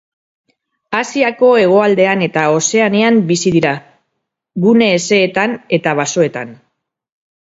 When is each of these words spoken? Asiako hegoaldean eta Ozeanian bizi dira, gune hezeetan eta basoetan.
Asiako 0.99 1.49
hegoaldean 1.63 2.23
eta 2.27 2.45
Ozeanian 2.53 3.21
bizi 3.31 3.53
dira, 3.57 3.73
gune 4.65 4.87
hezeetan 4.97 5.53
eta 5.79 5.93
basoetan. 6.03 6.57